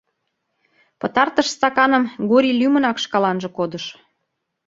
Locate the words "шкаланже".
3.03-3.49